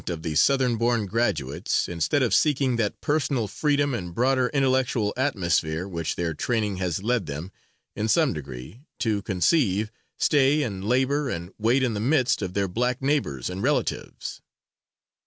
of 0.09 0.23
the 0.23 0.33
Southern 0.33 0.77
born 0.77 1.05
graduates 1.05 1.87
instead 1.87 2.23
of 2.23 2.33
seeking 2.33 2.75
that 2.75 2.99
personal 3.01 3.47
freedom 3.47 3.93
and 3.93 4.15
broader 4.15 4.47
intellectual 4.51 5.13
atmosphere 5.15 5.87
which 5.87 6.15
their 6.15 6.33
training 6.33 6.77
has 6.77 7.03
led 7.03 7.27
them, 7.27 7.51
in 7.95 8.07
some 8.07 8.33
degree, 8.33 8.81
to 8.97 9.21
conceive, 9.21 9.91
stay 10.17 10.63
and 10.63 10.83
labor 10.85 11.29
and 11.29 11.53
wait 11.59 11.83
in 11.83 11.93
the 11.93 11.99
midst 11.99 12.41
of 12.41 12.55
their 12.55 12.67
black 12.67 12.99
neighbors 12.99 13.47
and 13.47 13.61
relatives. 13.61 14.41